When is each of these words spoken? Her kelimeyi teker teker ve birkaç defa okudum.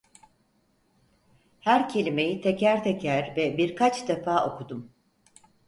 Her 1.59 1.89
kelimeyi 1.89 2.41
teker 2.41 2.83
teker 2.83 3.33
ve 3.37 3.57
birkaç 3.57 4.07
defa 4.07 4.45
okudum. 4.47 4.91